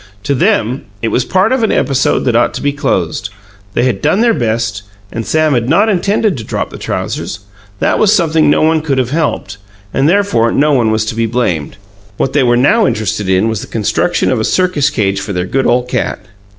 [0.23, 3.29] To them, it was part of an episode that ought to be closed.
[3.75, 4.81] They had done their best,
[5.11, 7.41] and Sam had not intended to drop the trousers;
[7.77, 9.57] that was something no one could have helped,
[9.93, 11.77] and therefore no one was to be blamed.
[12.17, 15.45] What they were now interested in was the construction of a circus cage for their
[15.45, 16.17] good ole cat.